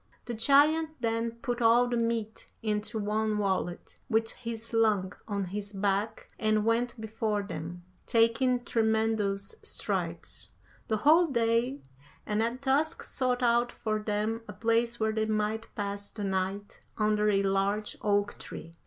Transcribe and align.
The 0.25 0.33
giant 0.33 0.99
then 0.99 1.29
put 1.43 1.61
all 1.61 1.87
the 1.87 1.95
meat 1.95 2.51
into 2.63 2.97
one 2.97 3.37
wallet, 3.37 3.99
which 4.07 4.31
he 4.33 4.55
slung 4.55 5.13
on 5.27 5.43
his 5.43 5.73
back 5.73 6.27
and 6.39 6.65
went 6.65 6.99
before 6.99 7.43
them, 7.43 7.83
taking 8.07 8.65
tremendous 8.65 9.53
strides, 9.61 10.51
the 10.87 10.97
whole 10.97 11.27
day, 11.27 11.83
and 12.25 12.41
at 12.41 12.63
dusk 12.63 13.03
sought 13.03 13.43
out 13.43 13.71
for 13.71 13.99
them 13.99 14.41
a 14.47 14.53
place 14.53 14.99
where 14.99 15.11
they 15.11 15.25
might 15.25 15.67
pass 15.75 16.09
the 16.09 16.23
night 16.23 16.79
under 16.97 17.29
a 17.29 17.43
large 17.43 17.95
oak 18.01 18.39
tree. 18.39 18.73